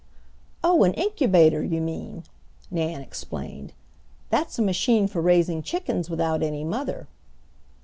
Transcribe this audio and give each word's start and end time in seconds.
'""Oh, 0.63 0.83
an 0.83 0.95
incubator, 0.95 1.63
you 1.63 1.79
mean," 1.79 2.23
Nan 2.71 3.01
explained. 3.03 3.71
"That's 4.31 4.57
a 4.57 4.63
machine 4.63 5.07
for 5.07 5.21
raising 5.21 5.61
chickens 5.61 6.09
without 6.09 6.41
any 6.41 6.63
mother." 6.63 7.07